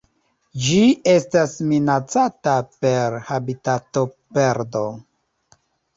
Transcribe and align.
Ĝi 0.61 0.77
estas 1.15 1.51
minacata 1.73 2.55
per 2.85 3.19
habitatoperdo. 3.29 4.87